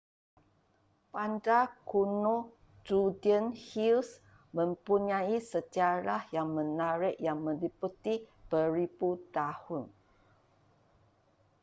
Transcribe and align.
bandar 1.13 1.65
kuno 1.89 2.35
judean 2.87 3.47
hills 3.65 4.09
mempunyai 4.55 5.37
sejarah 5.51 6.23
yang 6.35 6.49
menarik 6.57 7.15
yang 7.27 7.37
meliputi 7.47 8.15
beribu 8.49 9.09
tahun 9.35 9.83